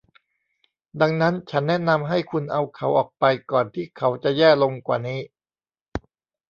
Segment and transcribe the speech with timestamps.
[1.01, 5.19] ดังนั้นฉันแนะนำให้คุณเอาเขาออกไปก่อนที่เขาจะแย่ลงกว่านี้